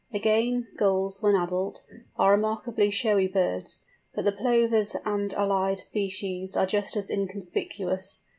[0.11, 1.83] Again, Gulls, when adult,
[2.17, 3.83] are remarkably showy birds,
[4.15, 8.23] but the Plovers and allied species are just as inconspicuous.